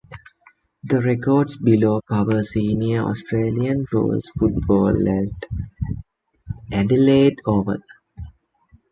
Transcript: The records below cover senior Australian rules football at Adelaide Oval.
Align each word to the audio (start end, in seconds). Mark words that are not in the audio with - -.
The 0.83 0.99
records 0.99 1.57
below 1.57 2.01
cover 2.01 2.41
senior 2.41 3.03
Australian 3.07 3.85
rules 3.93 4.31
football 4.35 4.95
at 4.95 5.31
Adelaide 6.71 7.37
Oval. 7.45 7.77